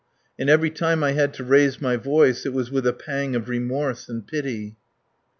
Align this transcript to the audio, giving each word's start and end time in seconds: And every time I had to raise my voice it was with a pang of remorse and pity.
And 0.39 0.49
every 0.49 0.71
time 0.71 1.03
I 1.03 1.11
had 1.11 1.31
to 1.35 1.43
raise 1.43 1.79
my 1.79 1.95
voice 1.95 2.43
it 2.43 2.53
was 2.53 2.71
with 2.71 2.87
a 2.87 2.91
pang 2.91 3.35
of 3.35 3.47
remorse 3.47 4.09
and 4.09 4.25
pity. 4.25 4.77